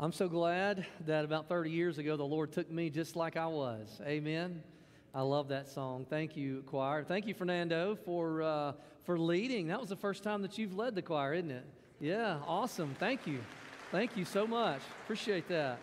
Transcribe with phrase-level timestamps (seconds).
[0.00, 3.46] I'm so glad that about 30 years ago the Lord took me just like I
[3.48, 4.00] was.
[4.06, 4.62] Amen.
[5.12, 6.06] I love that song.
[6.08, 7.02] Thank you, choir.
[7.02, 8.72] Thank you, Fernando, for uh,
[9.02, 9.66] for leading.
[9.66, 11.64] That was the first time that you've led the choir, isn't it?
[11.98, 12.94] Yeah, awesome.
[13.00, 13.40] Thank you.
[13.90, 14.80] Thank you so much.
[15.02, 15.80] Appreciate that.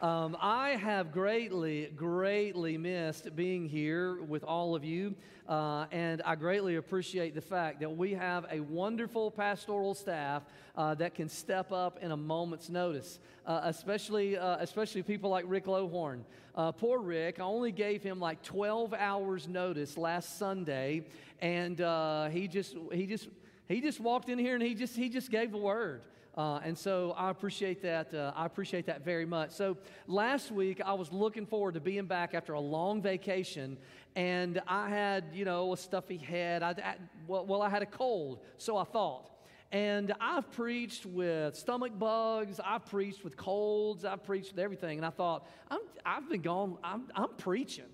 [0.00, 5.14] Um, I have greatly, greatly missed being here with all of you,
[5.46, 10.42] uh, and I greatly appreciate the fact that we have a wonderful pastoral staff
[10.74, 15.44] uh, that can step up in a moment's notice, uh, especially, uh, especially people like
[15.46, 16.20] Rick Lohorn.
[16.54, 21.04] Uh, poor Rick, I only gave him like 12 hours notice last Sunday,
[21.42, 23.28] and uh, he just, he just,
[23.68, 26.00] he just walked in here and he just, he just gave the word.
[26.36, 28.14] Uh, and so I appreciate that.
[28.14, 29.50] Uh, I appreciate that very much.
[29.50, 29.76] So
[30.06, 33.76] last week I was looking forward to being back after a long vacation,
[34.14, 36.62] and I had you know a stuffy head.
[36.62, 36.94] I, I
[37.26, 39.26] well, well, I had a cold, so I thought.
[39.72, 42.58] And I've preached with stomach bugs.
[42.64, 44.04] I've preached with colds.
[44.04, 44.98] I've preached with everything.
[44.98, 46.76] And I thought, I'm, I've been gone.
[46.82, 47.84] I'm, I'm preaching.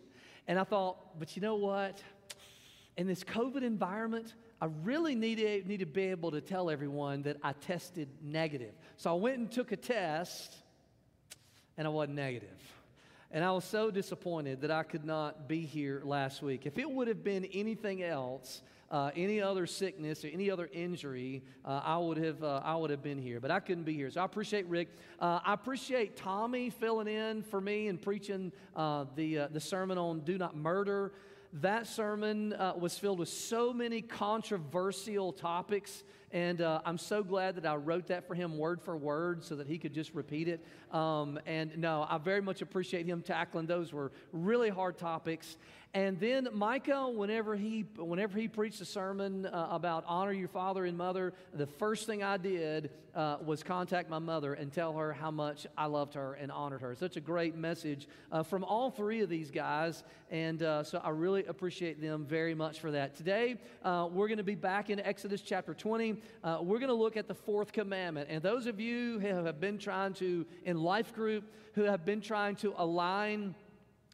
[0.49, 2.03] And I thought, but you know what?
[2.97, 7.23] In this COVID environment, I really need to, need to be able to tell everyone
[7.23, 8.73] that I tested negative.
[8.97, 10.57] So I went and took a test,
[11.77, 12.49] and I wasn't negative.
[13.31, 16.65] And I was so disappointed that I could not be here last week.
[16.65, 21.43] If it would have been anything else, uh, any other sickness or any other injury,
[21.65, 24.09] uh, I would have uh, I would have been here, but I couldn't be here.
[24.11, 24.89] So I appreciate Rick.
[25.21, 29.99] Uh, I appreciate Tommy filling in for me and preaching uh, the uh, the sermon
[29.99, 31.13] on do not murder.
[31.63, 37.57] That sermon uh, was filled with so many controversial topics, and uh, I'm so glad
[37.57, 40.49] that I wrote that for him word for word so that he could just repeat
[40.49, 40.63] it.
[40.95, 45.57] Um, and no, I very much appreciate him tackling those were really hard topics.
[45.97, 50.85] And then Micah, whenever he whenever he preached a sermon uh, about honor your father
[50.85, 55.15] and mother, the first thing I did uh, was contact my mother and tell her
[55.15, 56.95] how much I loved her and honored her.
[56.95, 61.09] Such a great message uh, from all three of these guys, and uh, so I
[61.09, 63.17] really appreciate them very much for that.
[63.17, 66.21] Today uh, we're going to be back in Exodus chapter 20.
[66.45, 69.61] Uh, we're going to look at the fourth commandment, and those of you who have
[69.61, 73.55] been trying to in life group who have been trying to align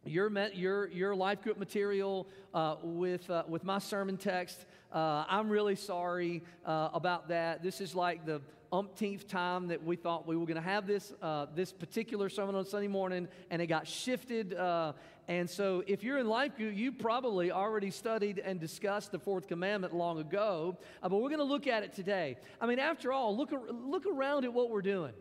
[0.04, 4.64] your, your, your life group material uh, with, uh, with my sermon text.
[4.92, 7.62] Uh, I'm really sorry uh, about that.
[7.62, 8.40] This is like the
[8.72, 12.54] umpteenth time that we thought we were going to have this, uh, this particular sermon
[12.54, 14.54] on Sunday morning, and it got shifted.
[14.54, 14.92] Uh,
[15.28, 19.46] and so, if you're in life group, you probably already studied and discussed the fourth
[19.46, 22.36] commandment long ago, but we're going to look at it today.
[22.60, 25.12] I mean, after all, look, look around at what we're doing.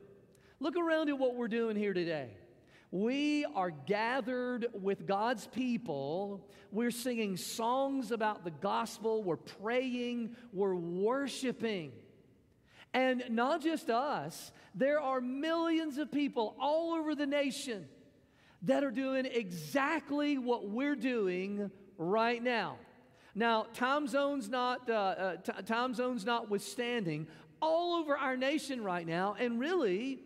[0.60, 2.30] Look around at what we're doing here today.
[2.92, 6.46] We are gathered with God's people.
[6.72, 9.24] We're singing songs about the gospel.
[9.24, 10.36] We're praying.
[10.52, 11.94] We're worshiping.
[12.94, 17.88] And not just us, there are millions of people all over the nation
[18.64, 22.78] that are doing exactly what we're doing right now.
[23.34, 27.28] Now, time zones not uh, uh, t- time zones notwithstanding,
[27.62, 30.20] all over our nation right now, and really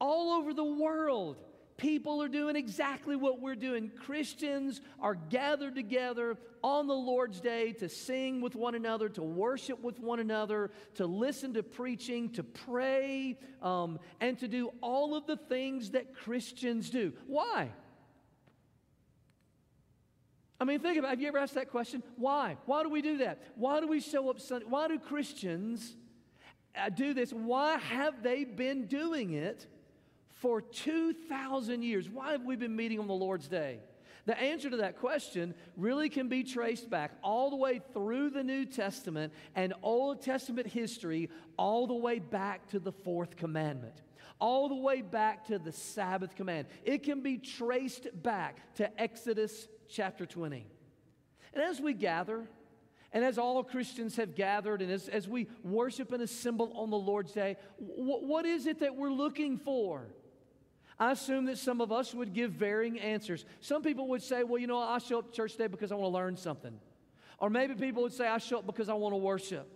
[0.00, 1.36] all over the world,
[1.78, 3.90] people are doing exactly what we're doing.
[4.04, 9.80] Christians are gathered together on the Lord's Day to sing with one another, to worship
[9.80, 15.26] with one another, to listen to preaching, to pray, um, and to do all of
[15.26, 17.12] the things that Christians do.
[17.26, 17.70] Why?
[20.60, 21.10] I mean, think about it.
[21.10, 22.02] Have you ever asked that question?
[22.16, 22.56] Why?
[22.66, 23.40] Why do we do that?
[23.54, 24.66] Why do we show up Sunday?
[24.68, 25.94] Why do Christians
[26.76, 27.32] uh, do this?
[27.32, 29.68] Why have they been doing it?
[30.40, 32.08] For 2,000 years.
[32.08, 33.80] Why have we been meeting on the Lord's Day?
[34.26, 38.44] The answer to that question really can be traced back all the way through the
[38.44, 44.02] New Testament and Old Testament history, all the way back to the fourth commandment,
[44.38, 46.66] all the way back to the Sabbath command.
[46.84, 50.66] It can be traced back to Exodus chapter 20.
[51.54, 52.46] And as we gather,
[53.12, 56.98] and as all Christians have gathered, and as, as we worship and assemble on the
[56.98, 60.08] Lord's Day, w- what is it that we're looking for?
[61.00, 63.44] I assume that some of us would give varying answers.
[63.60, 65.94] Some people would say, well, you know, I show up to church today because I
[65.94, 66.78] want to learn something.
[67.38, 69.68] Or maybe people would say, I show up because I want to worship.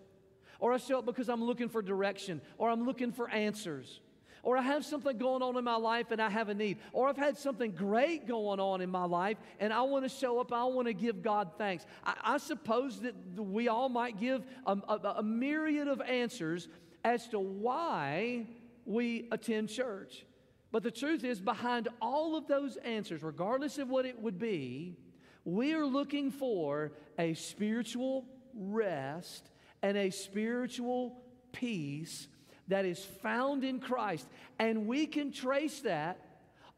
[0.59, 2.41] Or I show up because I'm looking for direction.
[2.59, 4.01] Or I'm looking for answers.
[4.43, 6.79] Or I have something going on in my life and I have a need.
[6.93, 10.41] Or I've had something great going on in my life and I want to show
[10.41, 10.53] up.
[10.53, 11.87] I want to give God thanks.
[12.05, 16.67] I, I suppose that we all might give a, a, a myriad of answers
[17.05, 18.47] as to why
[18.85, 20.25] we attend church.
[20.73, 24.97] But the truth is, behind all of those answers, regardless of what it would be,
[25.45, 28.25] we are looking for a spiritual
[28.55, 29.51] rest
[29.83, 31.23] and a spiritual
[31.53, 32.27] peace
[32.69, 34.27] that is found in Christ.
[34.59, 36.19] And we can trace that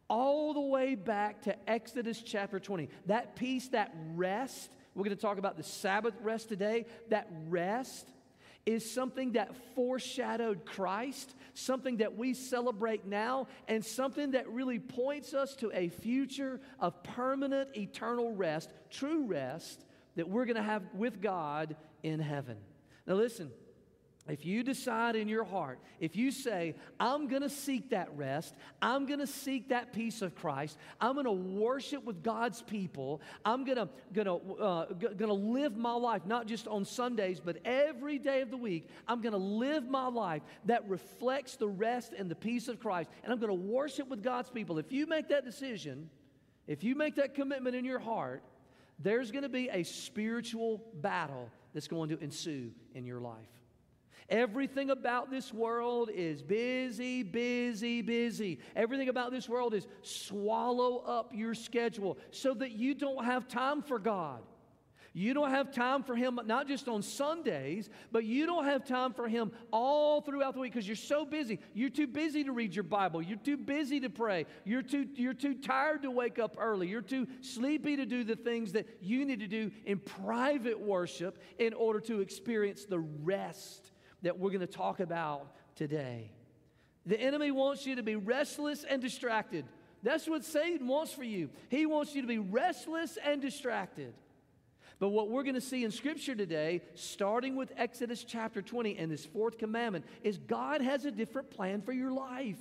[0.08, 2.88] all the way back to Exodus chapter 20.
[3.06, 6.87] That peace, that rest, we're going to talk about the Sabbath rest today.
[7.11, 8.08] That rest
[8.66, 15.34] is something that foreshadowed Christ, something that we celebrate now, and something that really points
[15.34, 19.84] us to a future of permanent, eternal rest, true rest
[20.16, 22.56] that we're going to have with God in heaven.
[23.06, 23.50] Now, listen.
[24.26, 28.54] If you decide in your heart, if you say, I'm going to seek that rest,
[28.80, 33.20] I'm going to seek that peace of Christ, I'm going to worship with God's people,
[33.44, 38.18] I'm going to, to, uh, to live my life, not just on Sundays, but every
[38.18, 42.30] day of the week, I'm going to live my life that reflects the rest and
[42.30, 44.78] the peace of Christ, and I'm going to worship with God's people.
[44.78, 46.08] If you make that decision,
[46.66, 48.42] if you make that commitment in your heart,
[48.98, 53.53] there's going to be a spiritual battle that's going to ensue in your life.
[54.28, 58.58] Everything about this world is busy, busy, busy.
[58.74, 63.82] Everything about this world is swallow up your schedule so that you don't have time
[63.82, 64.42] for God.
[65.16, 69.12] You don't have time for Him, not just on Sundays, but you don't have time
[69.12, 71.60] for Him all throughout the week because you're so busy.
[71.72, 73.22] You're too busy to read your Bible.
[73.22, 74.46] You're too busy to pray.
[74.64, 76.88] You're too, you're too tired to wake up early.
[76.88, 81.38] You're too sleepy to do the things that you need to do in private worship
[81.60, 83.92] in order to experience the rest
[84.24, 86.30] that we're going to talk about today.
[87.06, 89.64] The enemy wants you to be restless and distracted.
[90.02, 91.50] That's what Satan wants for you.
[91.68, 94.14] He wants you to be restless and distracted.
[94.98, 99.10] But what we're going to see in Scripture today, starting with Exodus chapter 20 and
[99.10, 102.58] this fourth commandment, is God has a different plan for your life.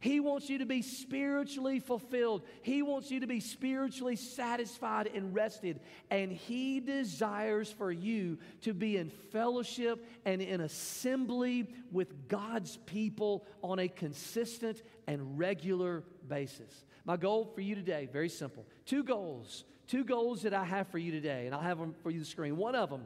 [0.00, 2.42] He wants you to be spiritually fulfilled.
[2.62, 5.80] He wants you to be spiritually satisfied and rested.
[6.10, 13.46] And He desires for you to be in fellowship and in assembly with God's people
[13.62, 16.84] on a consistent and regular basis.
[17.04, 18.66] My goal for you today, very simple.
[18.84, 19.64] Two goals.
[19.86, 22.24] Two goals that I have for you today, and I'll have them for you the
[22.24, 22.56] screen.
[22.56, 23.02] One of them,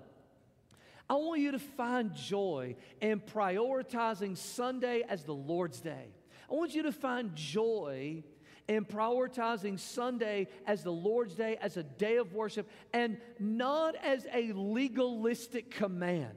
[1.11, 6.07] I want you to find joy in prioritizing Sunday as the Lord's day.
[6.51, 8.25] I want you to find joy
[8.67, 14.27] in prioritizing Sunday as the Lord's Day, as a day of worship, and not as
[14.33, 16.35] a legalistic command.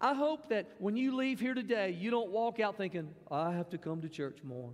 [0.00, 3.68] I hope that when you leave here today, you don't walk out thinking, I have
[3.70, 4.70] to come to church more.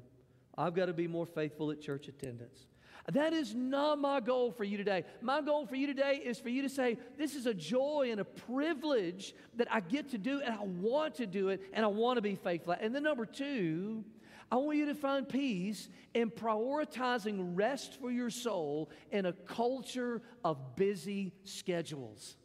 [0.56, 2.66] I've got to be more faithful at church attendance.
[3.12, 5.04] That is not my goal for you today.
[5.20, 8.20] My goal for you today is for you to say, This is a joy and
[8.20, 11.88] a privilege that I get to do, and I want to do it, and I
[11.88, 12.74] want to be faithful.
[12.80, 14.04] And then, number two,
[14.50, 20.22] I want you to find peace in prioritizing rest for your soul in a culture
[20.44, 22.36] of busy schedules.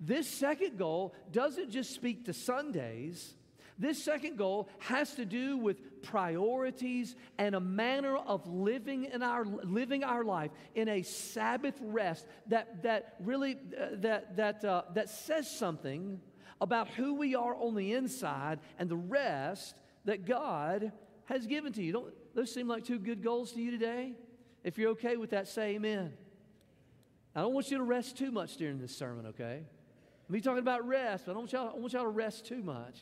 [0.00, 3.34] This second goal doesn't just speak to Sundays.
[3.78, 9.44] This second goal has to do with priorities and a manner of living in our
[9.44, 15.08] living our life in a Sabbath rest that that really uh, that that uh, that
[15.08, 16.20] says something
[16.60, 20.90] about who we are on the inside and the rest that God
[21.28, 21.92] has given to you.
[21.92, 24.14] Don't those seem like two good goals to you today?
[24.64, 26.12] If you're okay with that, say amen.
[27.34, 29.62] I don't want you to rest too much during this sermon, okay?
[30.28, 32.46] I'm be talking about rest, but I don't want y'all, I want y'all to rest
[32.46, 33.00] too much.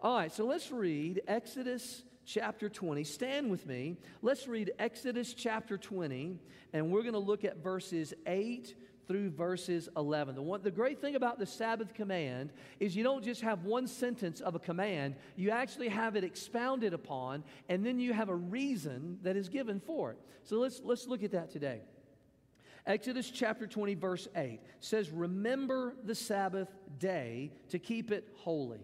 [0.00, 3.04] All right, so let's read Exodus chapter 20.
[3.04, 3.96] Stand with me.
[4.22, 6.38] Let's read Exodus chapter 20,
[6.72, 8.74] and we're going to look at verses 8
[9.06, 10.34] through verses 11.
[10.34, 13.86] The, one, the great thing about the Sabbath command is you don't just have one
[13.86, 18.34] sentence of a command, you actually have it expounded upon, and then you have a
[18.34, 20.18] reason that is given for it.
[20.44, 21.80] So let's, let's look at that today.
[22.86, 28.80] Exodus chapter 20, verse 8 says, Remember the Sabbath day to keep it holy.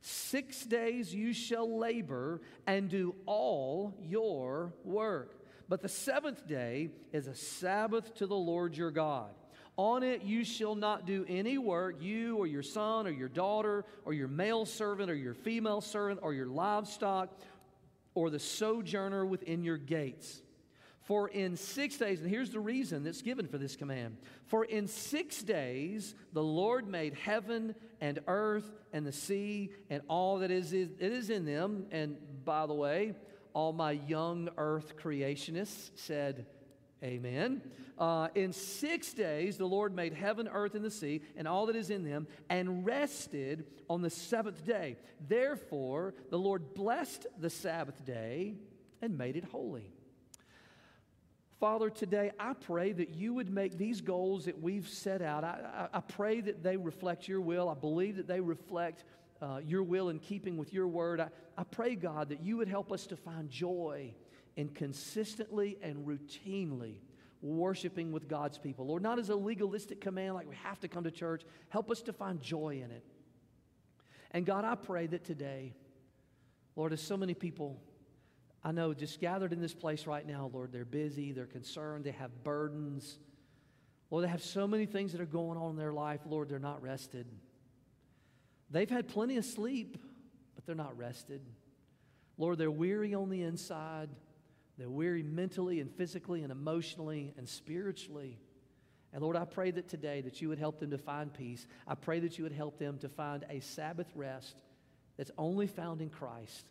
[0.00, 5.36] Six days you shall labor and do all your work.
[5.68, 9.30] But the seventh day is a Sabbath to the Lord your God.
[9.76, 13.84] On it you shall not do any work, you or your son or your daughter
[14.04, 17.30] or your male servant or your female servant or your livestock
[18.14, 20.42] or the sojourner within your gates.
[21.04, 24.86] For in six days, and here's the reason that's given for this command for in
[24.86, 30.72] six days the Lord made heaven and earth and the sea and all that is,
[30.72, 31.86] is, it is in them.
[31.90, 33.14] And by the way,
[33.54, 36.46] all my young earth creationists said,
[37.02, 37.62] Amen.
[37.98, 41.76] Uh, in six days, the Lord made heaven, earth, and the sea, and all that
[41.76, 44.96] is in them, and rested on the seventh day.
[45.28, 48.54] Therefore, the Lord blessed the Sabbath day
[49.00, 49.92] and made it holy.
[51.58, 55.88] Father, today I pray that you would make these goals that we've set out, I,
[55.92, 57.68] I, I pray that they reflect your will.
[57.68, 59.04] I believe that they reflect
[59.42, 61.20] uh, your will in keeping with your word.
[61.20, 64.14] I, I pray, God, that you would help us to find joy
[64.56, 67.00] in consistently and routinely
[67.42, 68.86] worshiping with God's people.
[68.86, 71.42] Lord, not as a legalistic command like we have to come to church.
[71.70, 73.04] Help us to find joy in it.
[74.30, 75.74] And God, I pray that today,
[76.76, 77.82] Lord, as so many people
[78.64, 82.12] I know just gathered in this place right now, Lord, they're busy, they're concerned, they
[82.12, 83.18] have burdens.
[84.10, 86.20] Lord, they have so many things that are going on in their life.
[86.26, 87.26] Lord, they're not rested.
[88.72, 89.98] They've had plenty of sleep,
[90.54, 91.42] but they're not rested.
[92.38, 94.08] Lord, they're weary on the inside.
[94.78, 98.38] They're weary mentally and physically and emotionally and spiritually.
[99.12, 101.66] And Lord, I pray that today that you would help them to find peace.
[101.86, 104.56] I pray that you would help them to find a Sabbath rest
[105.18, 106.66] that's only found in Christ.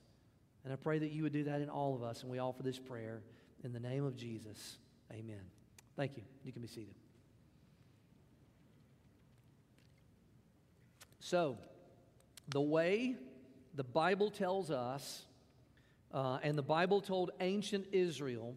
[0.63, 2.24] And I pray that you would do that in all of us.
[2.24, 3.22] And we offer this prayer
[3.63, 4.77] in the name of Jesus.
[5.12, 5.41] Amen.
[5.96, 6.24] Thank you.
[6.43, 6.96] You can be seated.
[11.20, 11.58] So,
[12.51, 13.15] the way
[13.75, 15.25] the Bible tells us
[16.13, 18.53] uh, and the Bible told ancient Israel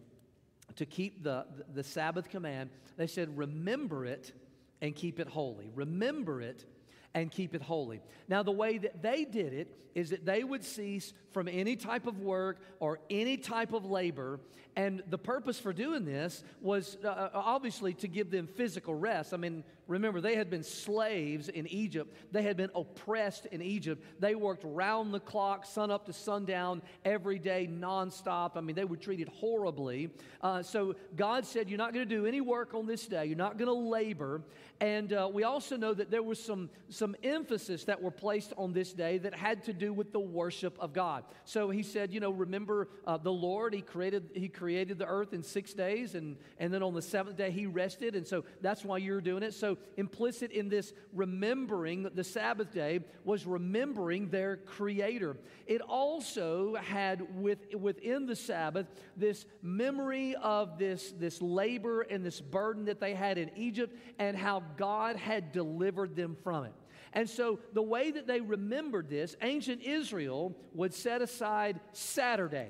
[0.75, 2.69] to keep the, the Sabbath command.
[2.97, 4.33] They said, Remember it
[4.81, 5.71] and keep it holy.
[5.73, 6.65] Remember it
[7.15, 8.01] and keep it holy.
[8.27, 12.05] Now, the way that they did it is that they would cease from any type
[12.05, 14.41] of work or any type of labor.
[14.75, 19.33] And the purpose for doing this was uh, uh obviously to give them physical rest.
[19.33, 22.15] I mean, Remember, they had been slaves in Egypt.
[22.31, 24.03] They had been oppressed in Egypt.
[24.19, 28.51] They worked round the clock, sun up to sundown, every day, nonstop.
[28.55, 30.09] I mean, they were treated horribly.
[30.41, 33.25] Uh, so God said, You're not going to do any work on this day.
[33.25, 34.41] You're not going to labor.
[34.81, 38.71] And uh, we also know that there was some, some emphasis that were placed on
[38.71, 41.25] this day that had to do with the worship of God.
[41.43, 45.33] So he said, You know, remember uh, the Lord, he created, he created the earth
[45.33, 48.15] in six days, and, and then on the seventh day, He rested.
[48.15, 49.53] And so that's why you're doing it.
[49.53, 55.37] So implicit in this remembering the Sabbath day was remembering their Creator.
[55.67, 62.41] It also had with, within the Sabbath this memory of this, this labor and this
[62.41, 66.73] burden that they had in Egypt and how God had delivered them from it.
[67.15, 72.69] And so, the way that they remembered this, ancient Israel would set aside Saturday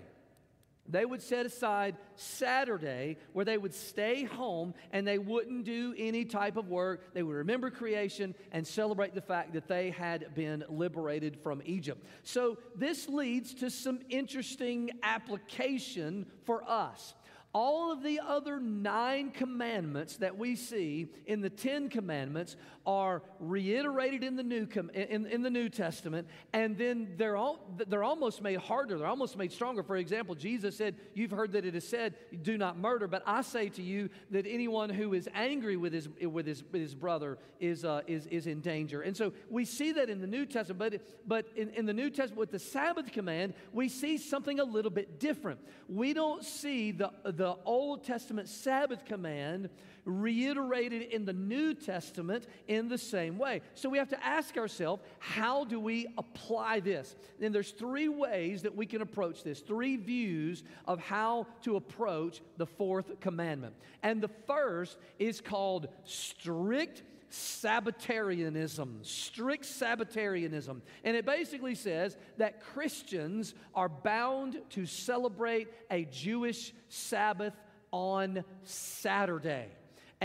[0.87, 6.25] they would set aside Saturday where they would stay home and they wouldn't do any
[6.25, 7.13] type of work.
[7.13, 12.05] They would remember creation and celebrate the fact that they had been liberated from Egypt.
[12.23, 17.15] So, this leads to some interesting application for us
[17.55, 24.25] all of the other nine commandments that we see in the Ten Commandments are reiterated
[24.25, 28.57] in the New, in, in the New Testament, and then they're, all, they're almost made
[28.57, 28.97] harder.
[28.97, 29.83] They're almost made stronger.
[29.83, 33.41] For example, Jesus said, You've heard that it is said, Do not murder, but I
[33.41, 37.37] say to you that anyone who is angry with his, with his, with his brother
[37.61, 39.01] is, uh, is, is in danger.
[39.01, 42.09] And so we see that in the New Testament, but, but in, in the New
[42.09, 45.61] Testament, with the Sabbath command, we see something a little bit different.
[45.87, 49.69] We don't see the, the the Old Testament Sabbath command
[50.03, 53.61] reiterated in the New Testament in the same way.
[53.75, 57.15] So we have to ask ourselves, how do we apply this?
[57.39, 62.41] And there's three ways that we can approach this, three views of how to approach
[62.57, 63.75] the fourth commandment.
[64.01, 67.03] And the first is called strict
[67.35, 70.81] Sabbatarianism, strict Sabbatarianism.
[71.03, 77.53] And it basically says that Christians are bound to celebrate a Jewish Sabbath
[77.91, 79.67] on Saturday.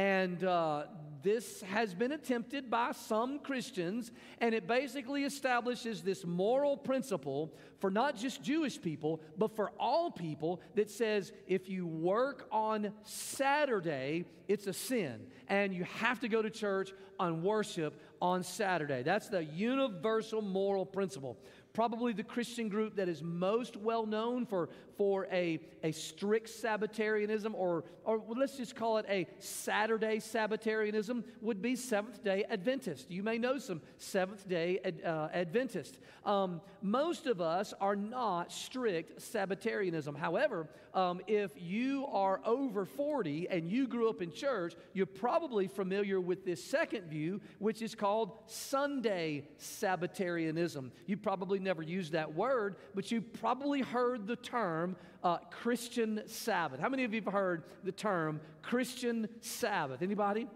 [0.01, 0.85] And uh,
[1.23, 7.91] this has been attempted by some Christians, and it basically establishes this moral principle for
[7.91, 14.25] not just Jewish people, but for all people that says if you work on Saturday,
[14.49, 19.03] it's a sin, and you have to go to church on worship on Saturday.
[19.03, 21.37] That's the universal moral principle
[21.81, 24.69] probably the Christian group that is most well known for,
[24.99, 31.63] for a, a strict Sabbatarianism, or, or let's just call it a Saturday Sabbatarianism, would
[31.63, 33.11] be Seventh day Adventist.
[33.11, 35.97] You may know some Seventh day uh, Adventists.
[36.27, 40.15] Um, most of us are not strict Sabbatarianism.
[40.15, 45.67] However, um, if you are over 40 and you grew up in church, you're probably
[45.67, 50.93] familiar with this second view, which is called Sunday Sabbatarianism.
[51.07, 56.81] You probably never used that word, but you probably heard the term uh, Christian Sabbath.
[56.81, 60.03] How many of you have heard the term Christian Sabbath?
[60.03, 60.49] Anybody?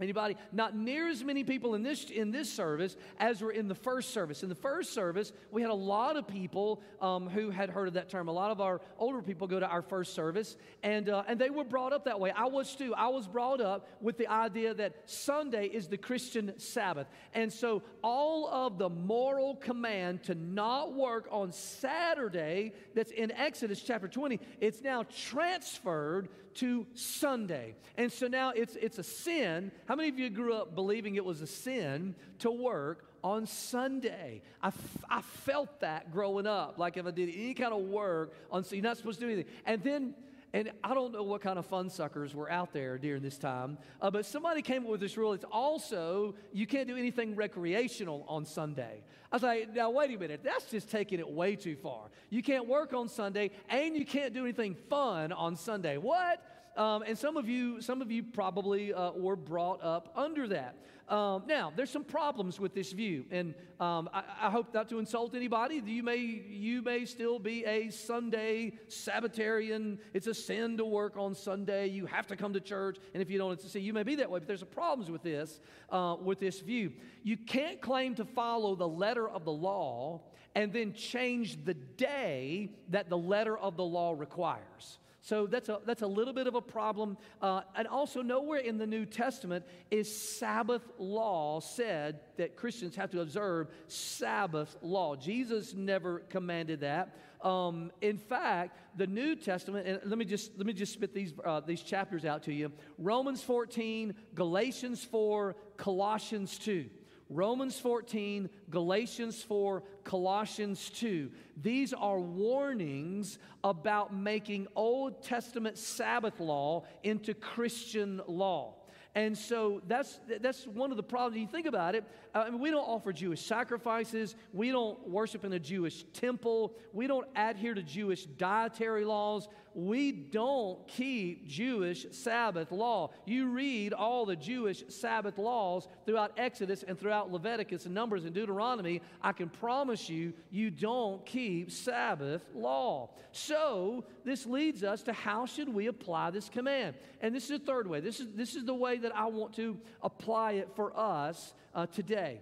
[0.00, 0.36] Anybody?
[0.52, 4.12] Not near as many people in this in this service as were in the first
[4.14, 4.42] service.
[4.42, 7.94] In the first service, we had a lot of people um, who had heard of
[7.94, 8.28] that term.
[8.28, 11.50] A lot of our older people go to our first service, and uh, and they
[11.50, 12.30] were brought up that way.
[12.30, 12.94] I was too.
[12.94, 17.82] I was brought up with the idea that Sunday is the Christian Sabbath, and so
[18.02, 24.40] all of the moral command to not work on Saturday that's in Exodus chapter 20,
[24.60, 26.28] it's now transferred
[26.58, 27.74] to Sunday.
[27.96, 29.70] And so now it's, it's a sin.
[29.86, 34.42] How many of you grew up believing it was a sin to work on Sunday?
[34.62, 36.78] I, f- I felt that growing up.
[36.78, 39.32] Like if I did any kind of work on, so you're not supposed to do
[39.32, 39.52] anything.
[39.66, 40.14] And then
[40.58, 43.78] and I don't know what kind of fun suckers were out there during this time,
[44.02, 45.32] uh, but somebody came up with this rule.
[45.32, 49.04] It's also you can't do anything recreational on Sunday.
[49.30, 52.10] I was like, now wait a minute, that's just taking it way too far.
[52.28, 55.96] You can't work on Sunday, and you can't do anything fun on Sunday.
[55.96, 56.42] What?
[56.78, 60.76] Um, and some of you, some of you probably uh, were brought up under that.
[61.08, 64.98] Um, now, there's some problems with this view, and um, I, I, hope not to
[64.98, 65.82] insult anybody.
[65.84, 69.98] You may, you may still be a Sunday Sabbatarian.
[70.12, 71.86] It's a sin to work on Sunday.
[71.86, 73.84] You have to come to church, and if you don't, it's a sin.
[73.84, 76.92] You may be that way, but there's a problems with this, uh, with this view.
[77.22, 80.20] You can't claim to follow the letter of the law
[80.54, 84.98] and then change the day that the letter of the law requires.
[85.28, 87.18] So that's a, that's a little bit of a problem.
[87.42, 93.10] Uh, and also, nowhere in the New Testament is Sabbath law said that Christians have
[93.10, 95.16] to observe Sabbath law.
[95.16, 97.14] Jesus never commanded that.
[97.42, 101.34] Um, in fact, the New Testament, and let me just, let me just spit these,
[101.44, 106.88] uh, these chapters out to you Romans 14, Galatians 4, Colossians 2.
[107.30, 111.30] Romans 14, Galatians 4, Colossians 2.
[111.60, 118.74] These are warnings about making Old Testament Sabbath law into Christian law.
[119.14, 121.40] And so that's, that's one of the problems.
[121.40, 122.04] You think about it,
[122.34, 124.36] I mean, we don't offer Jewish sacrifices.
[124.52, 126.76] We don't worship in a Jewish temple.
[126.92, 129.48] We don't adhere to Jewish dietary laws.
[129.78, 133.12] We don't keep Jewish Sabbath law.
[133.26, 138.34] You read all the Jewish Sabbath laws throughout Exodus and throughout Leviticus and Numbers and
[138.34, 139.02] Deuteronomy.
[139.22, 143.10] I can promise you, you don't keep Sabbath law.
[143.30, 146.96] So this leads us to how should we apply this command?
[147.20, 148.00] And this is the third way.
[148.00, 151.86] This is, this is the way that I want to apply it for us uh,
[151.86, 152.40] today.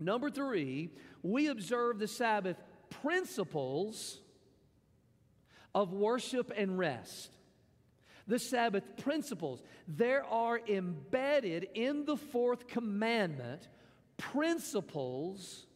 [0.00, 0.90] Number three,
[1.22, 2.56] we observe the Sabbath
[2.90, 4.18] principles
[5.76, 7.30] of worship and rest.
[8.26, 9.62] The Sabbath principles.
[9.86, 13.68] There are embedded in the fourth commandment
[14.16, 15.66] principles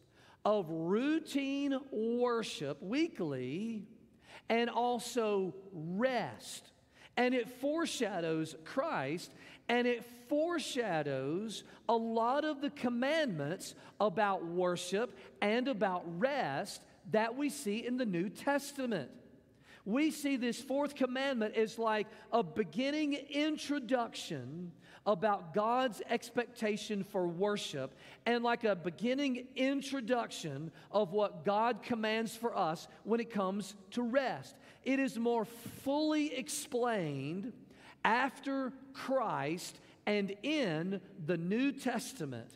[0.43, 3.83] of routine worship weekly
[4.49, 6.71] and also rest.
[7.15, 9.31] And it foreshadows Christ
[9.69, 17.49] and it foreshadows a lot of the commandments about worship and about rest that we
[17.49, 19.11] see in the New Testament.
[19.85, 24.71] We see this fourth commandment as like a beginning introduction
[25.05, 32.55] about God's expectation for worship and like a beginning introduction of what God commands for
[32.55, 34.55] us when it comes to rest.
[34.83, 37.53] It is more fully explained
[38.05, 42.49] after Christ and in the New Testament.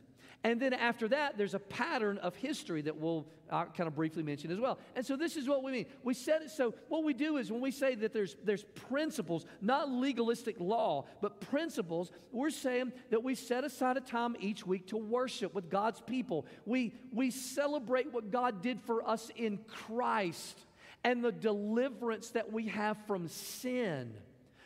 [0.45, 4.21] And then after that, there's a pattern of history that we'll uh, kind of briefly
[4.21, 4.77] mention as well.
[4.95, 5.85] And so this is what we mean.
[6.03, 9.47] We said it so what we do is when we say that there's there's principles,
[9.59, 14.85] not legalistic law, but principles, we're saying that we set aside a time each week
[14.89, 16.45] to worship with God's people.
[16.67, 20.63] We we celebrate what God did for us in Christ
[21.03, 24.13] and the deliverance that we have from sin.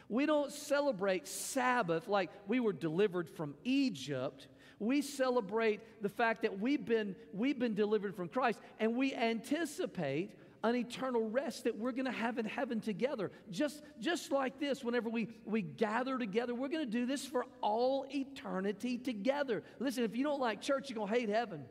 [0.09, 4.47] We don't celebrate Sabbath like we were delivered from Egypt.
[4.79, 10.31] We celebrate the fact that we've been, we've been delivered from Christ and we anticipate
[10.63, 13.31] an eternal rest that we're going to have in heaven together.
[13.49, 17.45] Just, just like this, whenever we, we gather together, we're going to do this for
[17.61, 19.63] all eternity together.
[19.79, 21.63] Listen, if you don't like church, you're going to hate heaven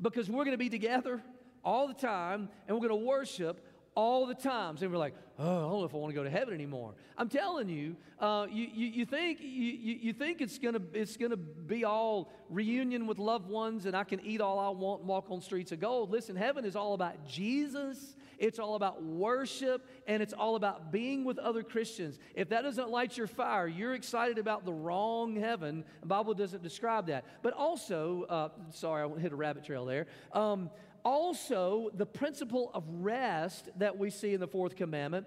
[0.00, 1.22] because we're going to be together
[1.64, 3.65] all the time and we're going to worship
[3.96, 6.22] all the times, And we're like, oh, I don't know if I want to go
[6.22, 6.94] to heaven anymore.
[7.16, 11.16] I'm telling you, uh, you, you, you, think, you, you think it's going to it's
[11.16, 15.08] gonna be all reunion with loved ones and I can eat all I want and
[15.08, 16.10] walk on streets of gold.
[16.10, 18.16] Listen, heaven is all about Jesus.
[18.38, 22.18] It's all about worship and it's all about being with other Christians.
[22.34, 25.84] If that doesn't light your fire, you're excited about the wrong heaven.
[26.00, 27.24] The Bible doesn't describe that.
[27.42, 30.06] But also, uh, sorry, I hit a rabbit trail there.
[30.32, 30.70] Um,
[31.06, 35.24] also the principle of rest that we see in the fourth commandment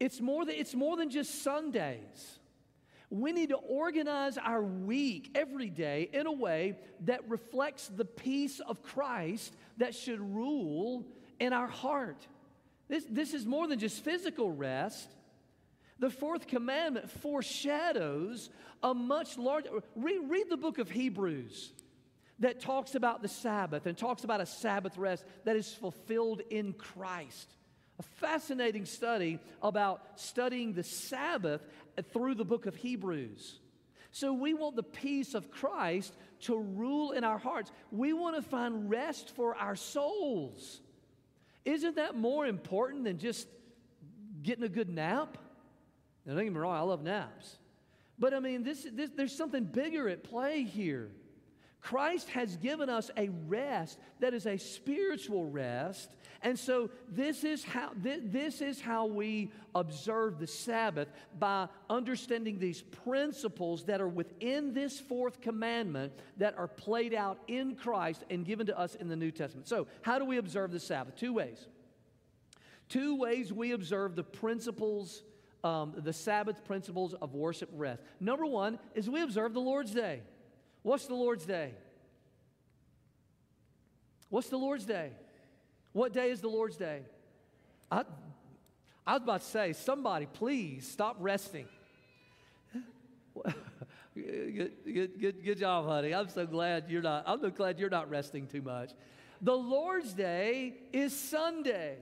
[0.00, 2.38] it's more than, it's more than just sundays
[3.10, 8.60] We need to organize our week every day in a way that reflects the peace
[8.60, 11.06] of Christ that should rule
[11.40, 12.26] in our heart.
[12.88, 15.08] This, this is more than just physical rest.
[15.98, 18.50] The fourth commandment foreshadows
[18.82, 19.70] a much larger.
[19.96, 21.72] Read, read the book of Hebrews
[22.40, 26.72] that talks about the Sabbath and talks about a Sabbath rest that is fulfilled in
[26.72, 27.54] Christ.
[27.98, 31.60] A fascinating study about studying the Sabbath
[32.12, 33.58] through the book of Hebrews.
[34.12, 37.72] So we want the peace of Christ to rule in our hearts.
[37.90, 40.80] We want to find rest for our souls.
[41.64, 43.48] Isn't that more important than just
[44.42, 45.36] getting a good nap?
[46.24, 47.58] Now, don't get me wrong, I love naps.
[48.18, 51.10] But I mean, this, this, there's something bigger at play here.
[51.80, 56.10] Christ has given us a rest that is a spiritual rest.
[56.42, 62.82] And so this is how this is how we observe the Sabbath by understanding these
[62.82, 68.66] principles that are within this fourth commandment that are played out in Christ and given
[68.66, 69.66] to us in the New Testament.
[69.66, 71.16] So, how do we observe the Sabbath?
[71.16, 71.66] Two ways.
[72.88, 75.22] Two ways we observe the principles
[75.64, 78.02] um, the Sabbath principles of worship rest.
[78.20, 80.22] Number one is we observe the Lord's Day.
[80.82, 81.72] What's the Lord's Day?
[84.30, 85.10] What's the Lord's Day?
[85.92, 87.02] What day is the Lord's Day?
[87.90, 88.04] I,
[89.06, 91.66] I was about to say, somebody, please stop resting.
[94.14, 96.14] good, good, good, good job, honey.
[96.14, 97.24] I'm so glad you're not.
[97.26, 98.90] I'm so glad you're not resting too much.
[99.40, 101.96] The Lord's Day is Sunday.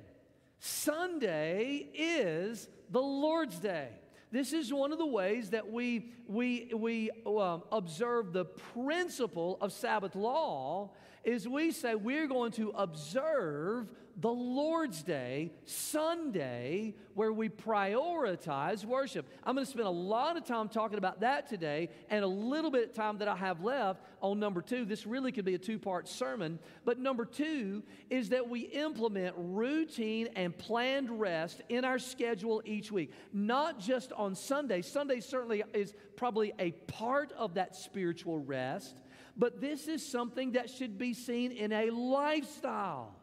[0.59, 3.89] Sunday is the Lord's Day.
[4.33, 9.73] This is one of the ways that we, we, we um, observe the principle of
[9.73, 10.91] Sabbath law
[11.23, 19.27] is we say we're going to observe the Lord's Day, Sunday, where we prioritize worship.
[19.45, 22.71] I'm going to spend a lot of time talking about that today and a little
[22.71, 24.85] bit of time that I have left on number two.
[24.85, 26.59] This really could be a two part sermon.
[26.85, 32.91] But number two is that we implement routine and planned rest in our schedule each
[32.91, 34.83] week, not just on Sunday.
[34.83, 38.97] Sunday certainly is probably a part of that spiritual rest,
[39.37, 43.15] but this is something that should be seen in a lifestyle.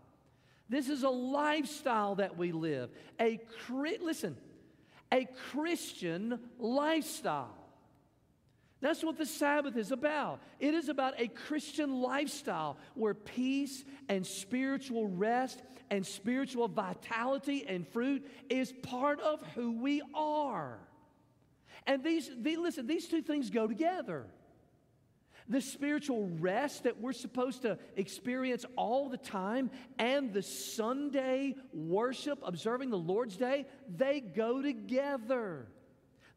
[0.70, 2.89] This is a lifestyle that we live.
[3.20, 3.39] A
[3.70, 4.38] listen,
[5.12, 7.62] a Christian lifestyle.
[8.84, 10.41] That's what the Sabbath is about.
[10.60, 17.88] It is about a Christian lifestyle where peace and spiritual rest and spiritual vitality and
[17.88, 20.80] fruit is part of who we are.
[21.88, 24.26] And these, these listen, these two things go together
[25.50, 29.69] the spiritual rest that we're supposed to experience all the time,
[30.00, 35.67] and the Sunday worship, observing the Lord's Day, they go together.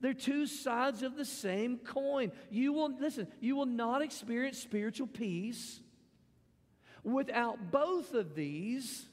[0.01, 2.33] They're two sides of the same coin.
[2.51, 5.81] You will, listen, you will not experience spiritual peace
[7.03, 9.07] without both of these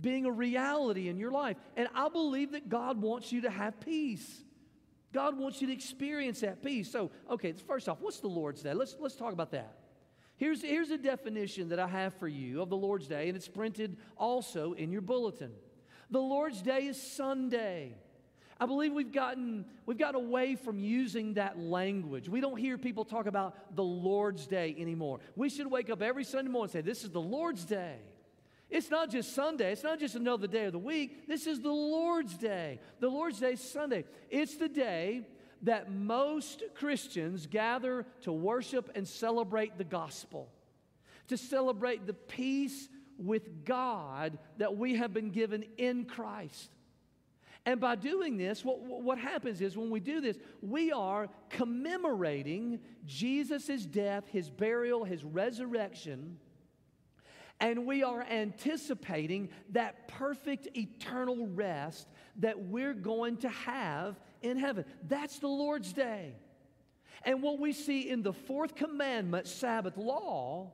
[0.00, 1.56] being a reality in your life.
[1.76, 4.42] And I believe that God wants you to have peace.
[5.12, 6.90] God wants you to experience that peace.
[6.90, 8.72] So, okay, first off, what's the Lord's Day?
[8.72, 9.78] Let's, let's talk about that.
[10.36, 13.46] Here's, here's a definition that I have for you of the Lord's Day, and it's
[13.46, 15.52] printed also in your bulletin.
[16.10, 17.94] The Lord's Day is Sunday.
[18.62, 22.28] I believe we've gotten, we've gotten away from using that language.
[22.28, 25.18] We don't hear people talk about the Lord's Day anymore.
[25.34, 27.96] We should wake up every Sunday morning and say, This is the Lord's Day.
[28.70, 29.72] It's not just Sunday.
[29.72, 31.26] It's not just another day of the week.
[31.26, 32.78] This is the Lord's Day.
[33.00, 34.04] The Lord's Day is Sunday.
[34.30, 35.26] It's the day
[35.62, 40.48] that most Christians gather to worship and celebrate the gospel,
[41.26, 46.70] to celebrate the peace with God that we have been given in Christ.
[47.64, 52.80] And by doing this, what, what happens is when we do this, we are commemorating
[53.06, 56.38] Jesus' death, his burial, his resurrection
[57.62, 62.08] and we are anticipating that perfect eternal rest
[62.40, 64.84] that we're going to have in heaven.
[65.06, 66.34] That's the Lord's day.
[67.24, 70.72] And what we see in the fourth commandment, Sabbath law,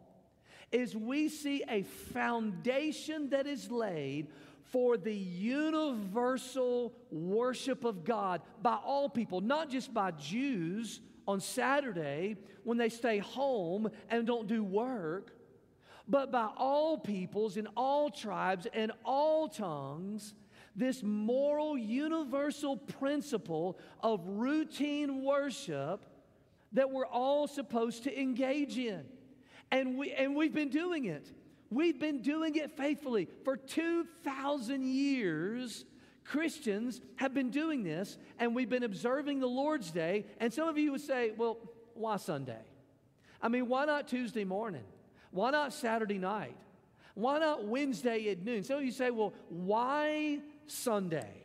[0.73, 4.29] is we see a foundation that is laid
[4.71, 12.37] for the universal worship of God by all people, not just by Jews on Saturday
[12.65, 15.33] when they stay home and don't do work,
[16.09, 20.35] but by all peoples in all tribes and all tongues,
[20.75, 26.07] this moral universal principle of routine worship
[26.73, 29.05] that we're all supposed to engage in.
[29.71, 31.31] And, we, and we've been doing it.
[31.71, 35.85] We've been doing it faithfully for 2,000 years.
[36.25, 40.27] Christians have been doing this, and we've been observing the Lord's Day.
[40.41, 41.59] And some of you would say, well,
[41.95, 42.61] why Sunday?
[43.43, 44.85] I mean, why not Tuesday morning?
[45.31, 46.57] Why not Saturday night?
[47.15, 48.63] Why not Wednesday at noon?
[48.63, 51.45] Some of you say, well, why Sunday?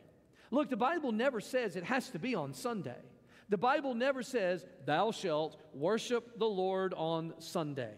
[0.50, 3.00] Look, the Bible never says it has to be on Sunday.
[3.48, 7.92] The Bible never says, Thou shalt worship the Lord on Sunday.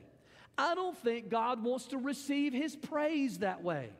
[0.59, 3.90] I don't think God wants to receive his praise that way.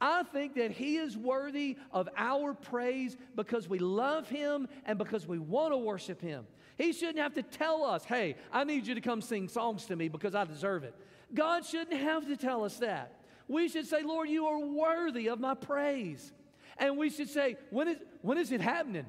[0.00, 5.26] I think that He is worthy of our praise because we love Him and because
[5.26, 6.46] we want to worship Him.
[6.76, 9.96] He shouldn't have to tell us, hey, I need you to come sing songs to
[9.96, 10.94] me because I deserve it.
[11.34, 13.12] God shouldn't have to tell us that.
[13.48, 16.32] We should say, Lord, you are worthy of my praise.
[16.76, 19.06] And we should say, when is, when is it happening?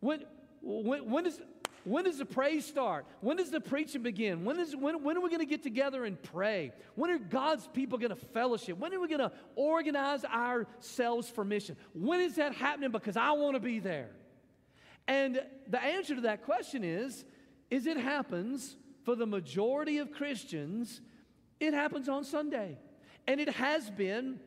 [0.00, 0.24] When,
[0.60, 1.40] when, when, is,
[1.86, 3.06] when does the praise start?
[3.20, 4.44] When does the preaching begin?
[4.44, 6.72] When, is, when, when are we going to get together and pray?
[6.96, 8.76] When are God's people going to fellowship?
[8.76, 11.76] When are we going to organize ourselves for mission?
[11.94, 12.90] When is that happening?
[12.90, 14.10] Because I want to be there.
[15.06, 17.24] And the answer to that question is,
[17.70, 21.00] is it happens for the majority of Christians,
[21.60, 22.78] it happens on Sunday.
[23.28, 24.40] And it has been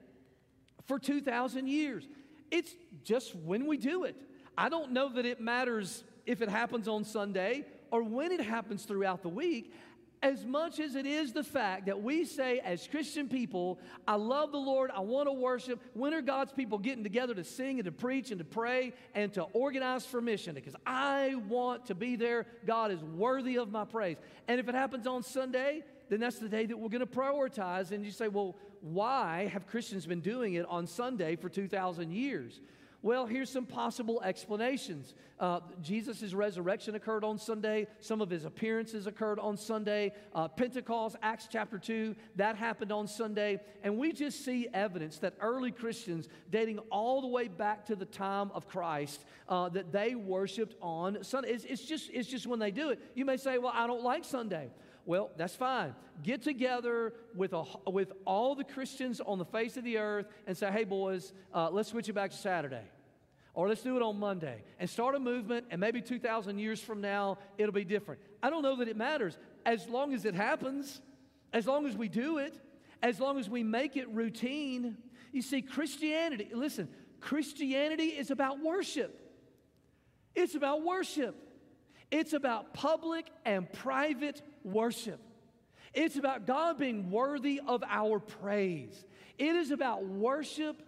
[0.87, 2.05] for 2,000 years.
[2.51, 2.75] It's
[3.05, 4.17] just when we do it.
[4.57, 8.83] I don't know that it matters if it happens on Sunday or when it happens
[8.83, 9.73] throughout the week,
[10.21, 14.51] as much as it is the fact that we say, as Christian people, I love
[14.51, 15.81] the Lord, I want to worship.
[15.95, 19.33] When are God's people getting together to sing and to preach and to pray and
[19.33, 20.53] to organize for mission?
[20.53, 22.45] Because I want to be there.
[22.63, 24.17] God is worthy of my praise.
[24.47, 27.89] And if it happens on Sunday, then that's the day that we're going to prioritize.
[27.89, 32.61] And you say, well, why have Christians been doing it on Sunday for 2,000 years?
[33.01, 35.13] Well, here's some possible explanations.
[35.39, 37.87] Uh, Jesus' resurrection occurred on Sunday.
[38.01, 40.11] Some of his appearances occurred on Sunday.
[40.35, 43.61] Uh, Pentecost, Acts chapter 2, that happened on Sunday.
[43.83, 48.05] And we just see evidence that early Christians, dating all the way back to the
[48.05, 51.51] time of Christ, uh, that they worshiped on Sunday.
[51.51, 52.99] It's, it's, just, it's just when they do it.
[53.15, 54.71] You may say, well, I don't like Sunday.
[55.09, 55.95] Well, that's fine.
[56.21, 60.55] Get together with, a, with all the Christians on the face of the earth and
[60.55, 62.83] say, hey, boys, uh, let's switch it back to Saturday.
[63.55, 67.01] Or let's do it on Monday and start a movement, and maybe 2,000 years from
[67.01, 68.21] now, it'll be different.
[68.43, 69.35] I don't know that it matters.
[69.65, 71.01] As long as it happens,
[71.53, 72.53] as long as we do it,
[73.01, 74.95] as long as we make it routine.
[75.31, 76.87] You see, Christianity, listen,
[77.19, 79.19] Christianity is about worship.
[80.35, 81.35] It's about worship.
[82.11, 85.19] It's about public and private worship.
[85.93, 89.05] It's about God being worthy of our praise.
[89.37, 90.81] It is about worship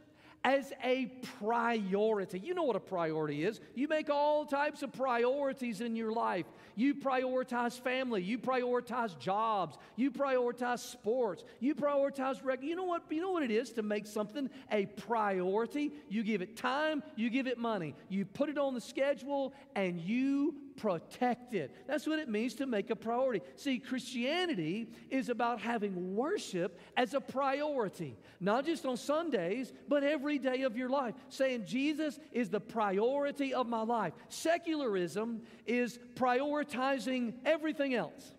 [0.44, 1.06] as a
[1.40, 2.40] priority.
[2.40, 3.60] You know what a priority is.
[3.76, 6.46] You make all types of priorities in your life.
[6.76, 13.04] You prioritize family, you prioritize jobs, you prioritize sports, you prioritize rec- you know what
[13.10, 15.92] you know what it is to make something a priority?
[16.10, 17.94] You give it time, you give it money.
[18.10, 21.76] You put it on the schedule and you protect it.
[21.88, 23.42] That's what it means to make a priority.
[23.56, 30.38] See, Christianity is about having worship as a priority, not just on Sundays, but every
[30.38, 34.14] day of your life, saying Jesus is the priority of my life.
[34.30, 38.34] Secularism is prioritizing everything else.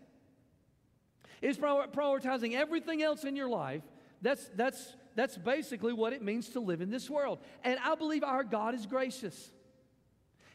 [1.41, 3.83] Is prioritizing everything else in your life.
[4.21, 7.41] That's that's that's basically what it means to live in this world.
[7.65, 9.51] And I believe our God is gracious.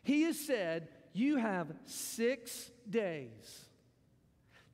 [0.03, 0.87] He has said,
[1.17, 3.65] you have six days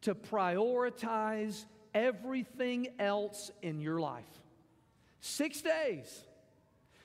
[0.01, 4.23] to prioritize everything else in your life.
[5.21, 6.23] Six days.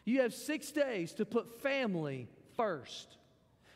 [0.05, 3.17] You have six days to put family first.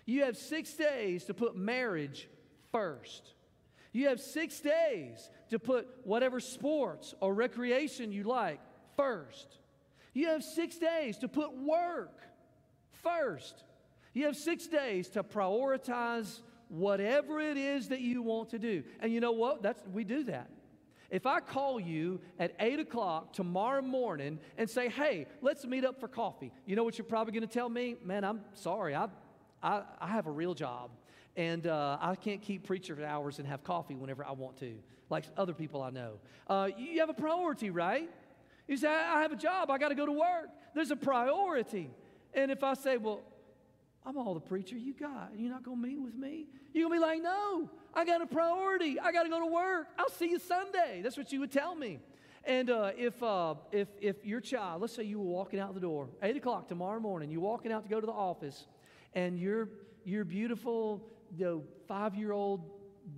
[0.05, 2.29] You have six days to put marriage
[2.73, 3.35] first.
[3.93, 8.59] You have six days to put whatever sports or recreation you like
[8.97, 9.59] first.
[10.15, 12.19] You have six days to put work
[13.03, 13.63] first.
[14.13, 18.83] You have six days to prioritize whatever it is that you want to do.
[19.01, 19.63] And you know what?
[19.63, 20.49] That's, we do that.
[21.11, 26.01] If I call you at 8 o'clock tomorrow morning and say, hey, let's meet up
[26.01, 27.97] for coffee, you know what you're probably going to tell me?
[28.03, 28.95] Man, I'm sorry.
[28.95, 29.09] I,
[29.63, 30.91] I, I have a real job.
[31.37, 34.75] And uh, I can't keep preacher hours and have coffee whenever I want to,
[35.11, 36.15] like other people I know.
[36.47, 38.11] Uh, you have a priority, right?
[38.67, 39.71] You say, I have a job.
[39.71, 40.49] I got to go to work.
[40.75, 41.91] There's a priority.
[42.33, 43.21] And if I say, well,
[44.05, 45.31] I'm all the preacher you got.
[45.37, 46.47] You're not going to meet with me?
[46.73, 48.99] You're going to be like, no, I got a priority.
[48.99, 49.89] I got to go to work.
[49.99, 51.01] I'll see you Sunday.
[51.03, 52.01] That's what you would tell me.
[52.45, 55.81] And uh, if, uh, if, if your child, let's say you were walking out the
[55.81, 58.67] door, 8 o'clock tomorrow morning, you're walking out to go to the office,
[59.15, 59.69] and your,
[60.05, 62.69] your beautiful you know, five year old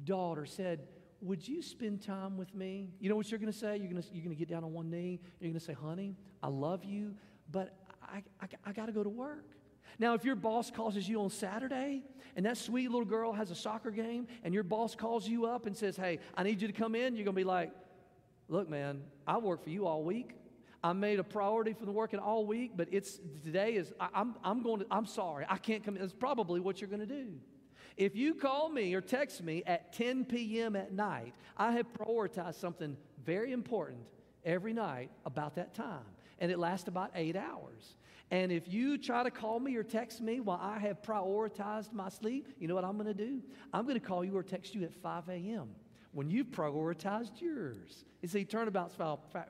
[0.04, 0.80] daughter said,
[1.22, 2.90] Would you spend time with me?
[3.00, 3.78] You know what you're going to say?
[3.78, 5.20] You're going you're to get down on one knee.
[5.40, 7.14] You're going to say, Honey, I love you,
[7.50, 9.46] but I, I, I got to go to work.
[9.98, 12.02] Now, if your boss calls you on Saturday
[12.36, 15.66] and that sweet little girl has a soccer game and your boss calls you up
[15.66, 17.70] and says, Hey, I need you to come in, you're going to be like,
[18.48, 20.34] Look, man, I work for you all week.
[20.82, 24.34] I made a priority for the working all week, but it's today is I, I'm,
[24.44, 25.96] I'm going to, I'm sorry, I can't come.
[25.96, 27.32] In." It's probably what you're going to do.
[27.96, 30.76] If you call me or text me at 10 p.m.
[30.76, 34.00] at night, I have prioritized something very important
[34.44, 36.04] every night about that time,
[36.38, 37.96] and it lasts about eight hours.
[38.34, 42.08] And if you try to call me or text me while I have prioritized my
[42.08, 43.40] sleep, you know what I'm going to do?
[43.72, 45.68] I'm going to call you or text you at 5 a.m.
[46.10, 48.04] when you've prioritized yours.
[48.22, 48.96] You see, turnabout's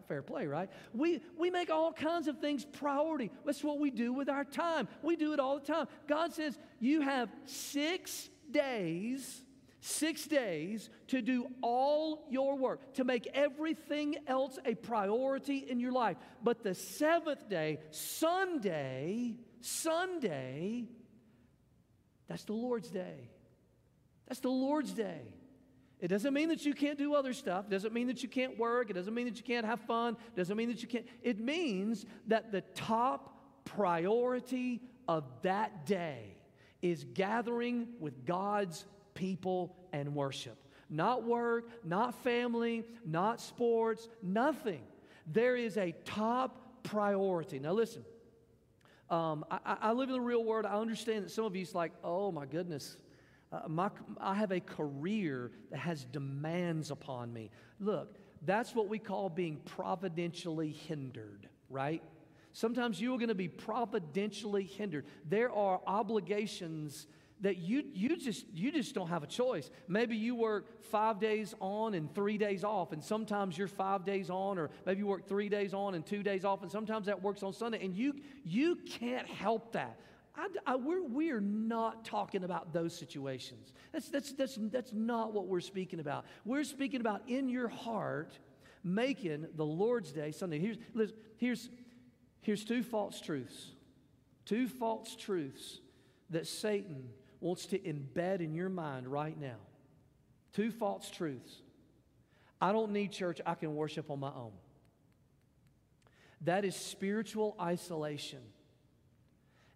[0.07, 0.69] fair play, right?
[0.93, 3.31] We, we make all kinds of things priority.
[3.47, 4.87] That's what we do with our time.
[5.01, 5.87] We do it all the time.
[6.07, 9.45] God says, You have six days
[9.85, 15.93] six days to do all your work, to make everything else a priority in your
[15.93, 16.17] life.
[16.43, 20.87] But the seventh day, Sunday, Sunday,
[22.27, 23.29] that's the Lord's day.
[24.27, 25.21] That's the Lord's day.
[26.01, 27.67] It doesn't mean that you can't do other stuff.
[27.67, 28.89] It doesn't mean that you can't work.
[28.89, 30.17] It doesn't mean that you can't have fun.
[30.35, 31.07] It doesn't mean that you can't.
[31.23, 36.39] It means that the top priority of that day
[36.81, 40.57] is gathering with God's people and worship.
[40.91, 44.83] Not work, not family, not sports, nothing.
[45.27, 47.59] There is a top priority.
[47.59, 48.05] Now, listen,
[49.11, 50.67] um, I, I, live in the real world.
[50.67, 52.97] I understand that some of you is like, oh my goodness,
[53.53, 57.51] uh, my, I have a career that has demands upon me.
[57.81, 62.03] Look, that's what we call being providentially hindered, right?
[62.53, 65.07] Sometimes you are going to be providentially hindered.
[65.29, 67.07] There are obligations
[67.45, 69.71] that you, you, just, you just don't have a choice.
[69.87, 74.31] Maybe you work five days on and three days off, and sometimes you're five days
[74.31, 77.23] on, or maybe you work three days on and two days off, and sometimes that
[77.23, 80.01] works on Sunday, and you, you can't help that.
[80.35, 83.75] I, I, we're, we are not talking about those situations.
[83.93, 86.25] That's, that's, that's, that's not what we're speaking about.
[86.47, 88.39] We're speaking about in your heart
[88.83, 90.61] making the Lord's Day Sunday.
[90.61, 90.79] Here's,
[91.37, 91.69] here's,
[92.41, 93.73] here's two false truths.
[94.47, 95.81] Two false truths
[96.31, 97.11] that Satan
[97.45, 99.59] wants to embed in your mind right now
[100.55, 101.61] two false truths.
[102.61, 104.53] I don't need church, I can worship on my own.
[106.43, 108.41] That is spiritual isolation.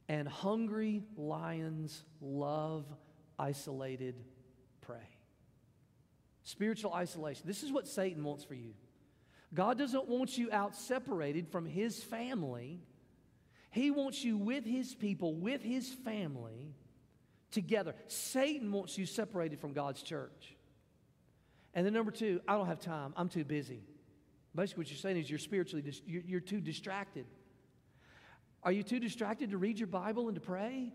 [0.09, 2.87] And hungry lions love
[3.39, 4.15] isolated
[4.81, 4.97] prey.
[6.45, 7.43] Spiritual isolation.
[7.47, 8.73] This is what Satan wants for you.
[9.53, 12.81] God doesn't want you out separated from his family.
[13.71, 16.75] He wants you with his people, with his family,
[17.51, 17.95] together.
[18.07, 20.57] Satan wants you separated from God's church.
[21.75, 23.13] And then number two, I don't have time.
[23.17, 23.83] I'm too busy.
[24.55, 27.27] Basically, what you're saying is you're spiritually, you're, you're too distracted.
[28.63, 30.93] Are you too distracted to read your Bible and to pray?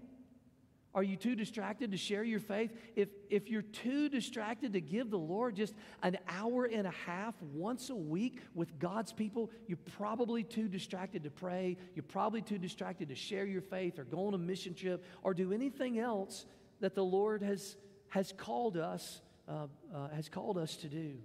[0.96, 2.72] Are you too distracted to share your faith?
[2.96, 7.34] If, if you're too distracted to give the Lord just an hour and a half
[7.42, 11.78] once a week with God's people, you're probably too distracted to pray.
[11.96, 15.34] You're probably too distracted to share your faith or go on a mission trip or
[15.34, 16.46] do anything else
[16.80, 17.76] that the Lord has,
[18.10, 21.16] has called us uh, uh, has called us to do.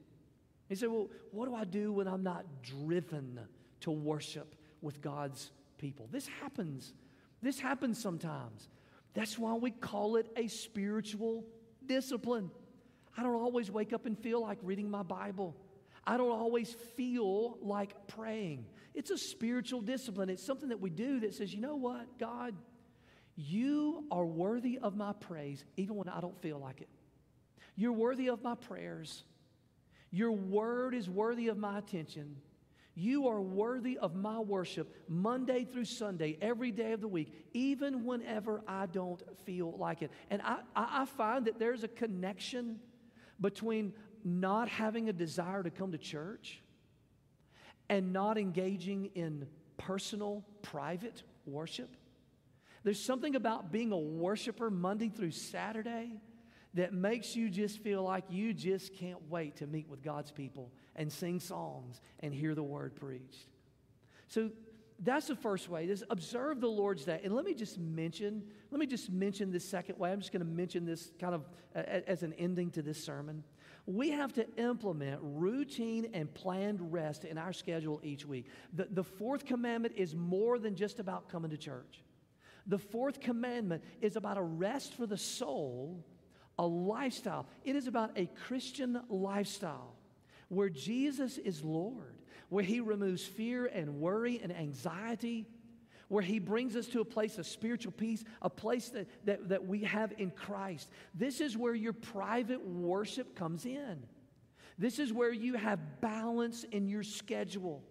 [0.68, 3.40] He said, Well, what do I do when I'm not driven
[3.80, 6.08] to worship with God's people?
[6.10, 6.92] This happens.
[7.42, 8.68] This happens sometimes.
[9.14, 11.44] That's why we call it a spiritual
[11.86, 12.50] discipline.
[13.16, 15.56] I don't always wake up and feel like reading my Bible.
[16.06, 18.66] I don't always feel like praying.
[18.94, 20.30] It's a spiritual discipline.
[20.30, 22.54] It's something that we do that says, you know what, God,
[23.36, 26.88] you are worthy of my praise even when I don't feel like it.
[27.76, 29.22] You're worthy of my prayers.
[30.10, 32.36] Your word is worthy of my attention.
[33.00, 38.04] You are worthy of my worship Monday through Sunday, every day of the week, even
[38.04, 40.10] whenever I don't feel like it.
[40.30, 42.80] And I, I find that there's a connection
[43.40, 43.92] between
[44.24, 46.60] not having a desire to come to church
[47.88, 51.96] and not engaging in personal, private worship.
[52.82, 56.20] There's something about being a worshiper Monday through Saturday
[56.74, 60.72] that makes you just feel like you just can't wait to meet with God's people
[60.98, 63.46] and sing songs and hear the word preached.
[64.26, 64.50] So
[64.98, 67.20] that's the first way is observe the Lord's day.
[67.22, 70.10] And let me just mention, let me just mention this second way.
[70.10, 71.44] I'm just going to mention this kind of
[71.74, 73.44] as an ending to this sermon.
[73.86, 78.46] We have to implement routine and planned rest in our schedule each week.
[78.74, 82.02] The, the fourth commandment is more than just about coming to church.
[82.66, 86.04] The fourth commandment is about a rest for the soul,
[86.58, 87.46] a lifestyle.
[87.64, 89.94] It is about a Christian lifestyle
[90.48, 92.16] where Jesus is Lord,
[92.48, 95.46] where He removes fear and worry and anxiety,
[96.08, 99.66] where He brings us to a place of spiritual peace, a place that, that, that
[99.66, 100.90] we have in Christ.
[101.14, 104.02] This is where your private worship comes in.
[104.78, 107.82] This is where you have balance in your schedule.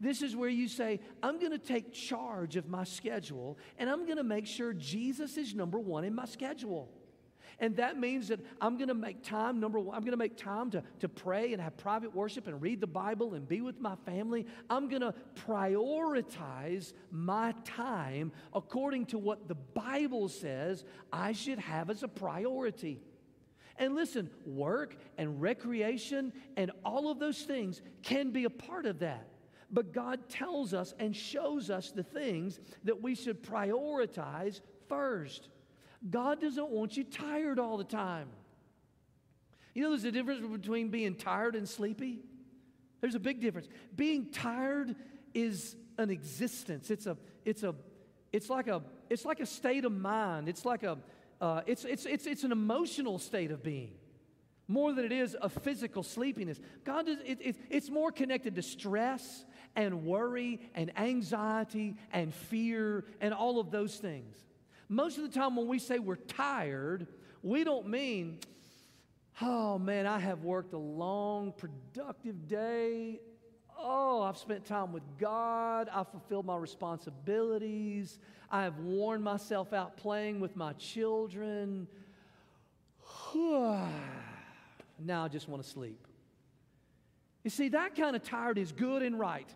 [0.00, 4.04] This is where you say, I'm going to take charge of my schedule and I'm
[4.04, 6.90] going to make sure Jesus is number one in my schedule.
[7.60, 10.36] And that means that I'm going to make time, number one, I'm going to make
[10.36, 13.80] time to, to pray and have private worship and read the Bible and be with
[13.80, 14.46] my family.
[14.68, 15.14] I'm going to
[15.46, 23.00] prioritize my time according to what the Bible says I should have as a priority.
[23.76, 29.00] And listen, work and recreation and all of those things can be a part of
[29.00, 29.28] that.
[29.70, 35.48] But God tells us and shows us the things that we should prioritize first.
[36.08, 38.28] God doesn't want you tired all the time.
[39.74, 42.20] You know, there's a difference between being tired and sleepy.
[43.00, 43.68] There's a big difference.
[43.94, 44.94] Being tired
[45.32, 46.90] is an existence.
[46.90, 47.74] It's a, it's a,
[48.32, 50.48] it's like a, it's like a state of mind.
[50.48, 50.98] It's like a,
[51.40, 53.92] uh, it's, it's, it's, it's an emotional state of being
[54.66, 56.58] more than it is a physical sleepiness.
[56.84, 59.44] God does, it, it, it's more connected to stress
[59.76, 64.36] and worry and anxiety and fear and all of those things.
[64.88, 67.06] Most of the time, when we say we're tired,
[67.42, 68.38] we don't mean,
[69.40, 73.20] oh man, I have worked a long, productive day.
[73.78, 75.88] Oh, I've spent time with God.
[75.92, 78.18] I've fulfilled my responsibilities.
[78.50, 81.88] I have worn myself out playing with my children.
[83.34, 83.88] now
[85.24, 86.06] I just want to sleep.
[87.42, 89.48] You see, that kind of tired is good and right.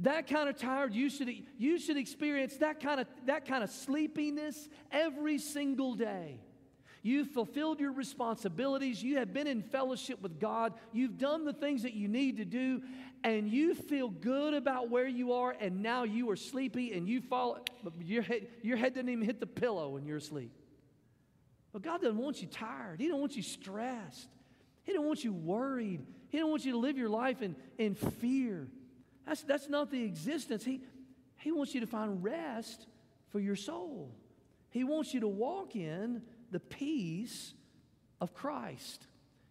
[0.00, 3.70] That kind of tired, you should, you should experience that kind, of, that kind of
[3.70, 6.40] sleepiness every single day.
[7.02, 9.02] You've fulfilled your responsibilities.
[9.02, 10.74] You have been in fellowship with God.
[10.92, 12.82] You've done the things that you need to do,
[13.24, 17.20] and you feel good about where you are, and now you are sleepy and you
[17.20, 17.58] fall,
[18.00, 20.52] your head, your head doesn't even hit the pillow when you're asleep.
[21.72, 23.00] But God doesn't want you tired.
[23.00, 24.28] He don't want you stressed.
[24.82, 26.06] He don't want you worried.
[26.30, 28.68] He don't want you to live your life in, in fear.
[29.30, 30.64] That's, that's not the existence.
[30.64, 30.80] He,
[31.36, 32.88] he wants you to find rest
[33.28, 34.10] for your soul.
[34.70, 37.54] He wants you to walk in the peace
[38.20, 39.06] of Christ.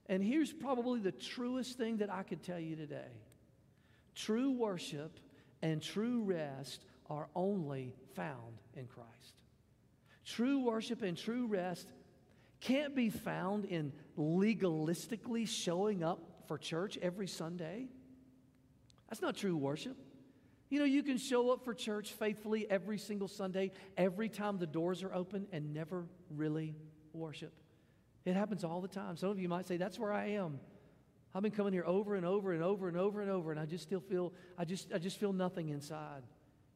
[0.07, 3.07] And here's probably the truest thing that I could tell you today
[4.15, 5.17] true worship
[5.61, 9.43] and true rest are only found in Christ.
[10.25, 11.87] True worship and true rest
[12.59, 16.19] can't be found in legalistically showing up
[16.49, 17.87] for church every Sunday.
[19.09, 19.97] That's not true worship.
[20.69, 24.67] You know, you can show up for church faithfully every single Sunday, every time the
[24.67, 26.75] doors are open, and never really
[27.11, 27.53] worship.
[28.23, 29.17] It happens all the time.
[29.17, 30.59] Some of you might say, That's where I am.
[31.33, 33.65] I've been coming here over and over and over and over and over, and I
[33.65, 36.23] just still feel, I just, I just feel nothing inside.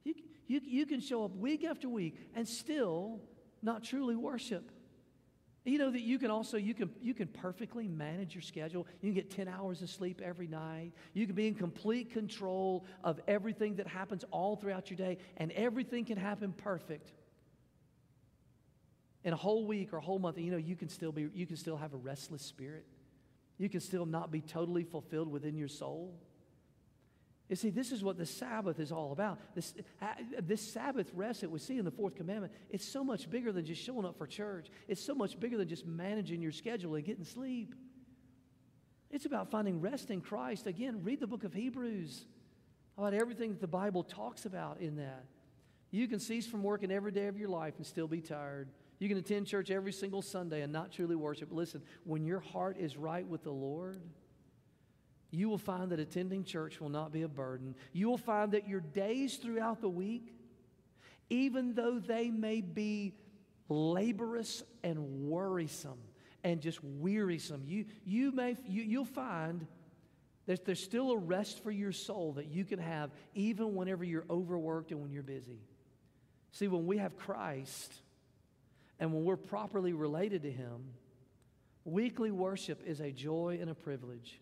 [0.03, 0.13] You,
[0.47, 3.21] you, you can show up week after week and still
[3.61, 4.69] not truly worship.
[5.65, 8.85] You know that you can also you can you can perfectly manage your schedule.
[9.01, 10.91] You can get 10 hours of sleep every night.
[11.13, 15.51] You can be in complete control of everything that happens all throughout your day and
[15.53, 17.11] everything can happen perfect.
[19.23, 21.45] In a whole week or a whole month, you know, you can still be you
[21.45, 22.85] can still have a restless spirit.
[23.57, 26.19] You can still not be totally fulfilled within your soul.
[27.49, 29.37] You see, this is what the Sabbath is all about.
[29.53, 30.07] This, uh,
[30.41, 33.65] this Sabbath rest that we see in the fourth commandment, it's so much bigger than
[33.65, 34.69] just showing up for church.
[34.87, 37.75] It's so much bigger than just managing your schedule and getting sleep.
[39.11, 40.67] It's about finding rest in Christ.
[40.67, 42.25] Again, read the book of Hebrews
[42.97, 45.25] about everything that the Bible talks about in that.
[45.91, 48.69] You can cease from working every day of your life and still be tired.
[48.97, 51.49] You can attend church every single Sunday and not truly worship.
[51.51, 54.01] Listen, when your heart is right with the Lord,
[55.33, 57.73] you will find that attending church will not be a burden.
[57.91, 60.31] You will find that your days throughout the week,
[61.31, 63.15] even though they may be
[63.67, 65.97] laborious and worrisome
[66.43, 69.65] and just wearisome, you, you may, you, you'll find
[70.45, 74.25] that there's still a rest for your soul that you can have even whenever you're
[74.29, 75.57] overworked and when you're busy.
[76.51, 77.91] See, when we have Christ
[78.99, 80.91] and when we're properly related to Him,
[81.85, 84.39] weekly worship is a joy and a privilege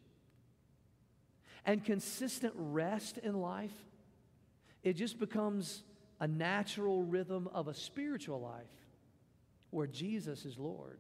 [1.65, 3.73] and consistent rest in life,
[4.83, 5.83] it just becomes
[6.19, 8.63] a natural rhythm of a spiritual life
[9.69, 10.99] where Jesus is Lord.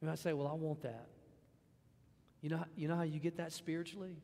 [0.00, 1.08] You might say, Well, I want that.
[2.42, 4.16] You know, you know how you get that spiritually?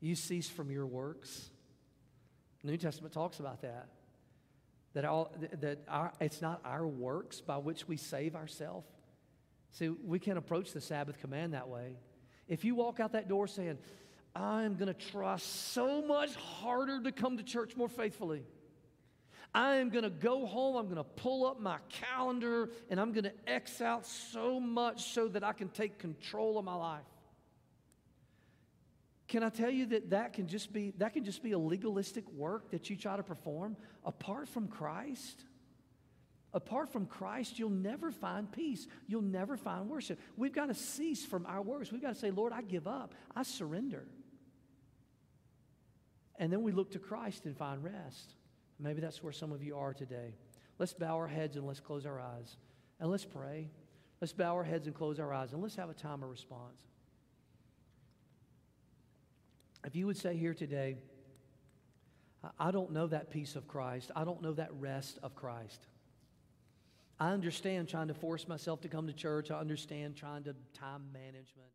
[0.00, 1.50] You cease from your works.
[2.62, 3.88] The New Testament talks about that.
[4.94, 8.86] That, all, that our, it's not our works by which we save ourselves.
[9.72, 11.96] See, we can approach the Sabbath command that way.
[12.48, 13.78] If you walk out that door saying,
[14.36, 18.44] I'm going to try so much harder to come to church more faithfully.
[19.54, 23.12] I am going to go home, I'm going to pull up my calendar, and I'm
[23.12, 27.06] going to X out so much so that I can take control of my life.
[29.28, 32.30] Can I tell you that that can just be that can just be a legalistic
[32.32, 35.42] work that you try to perform apart from Christ?
[36.52, 38.86] Apart from Christ, you'll never find peace.
[39.08, 40.20] You'll never find worship.
[40.36, 41.90] We've got to cease from our works.
[41.90, 43.14] We've got to say, Lord, I give up.
[43.34, 44.06] I surrender.
[46.38, 48.34] And then we look to Christ and find rest.
[48.78, 50.34] Maybe that's where some of you are today.
[50.78, 52.56] Let's bow our heads and let's close our eyes.
[53.00, 53.70] And let's pray.
[54.20, 56.82] Let's bow our heads and close our eyes and let's have a time of response.
[59.84, 60.96] If you would say here today,
[62.58, 65.86] I don't know that peace of Christ, I don't know that rest of Christ.
[67.18, 69.50] I understand trying to force myself to come to church.
[69.50, 71.70] I understand trying to time management.